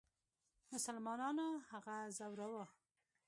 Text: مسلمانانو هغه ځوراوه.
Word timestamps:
مسلمانانو 0.73 1.47
هغه 1.71 1.97
ځوراوه. 2.17 2.65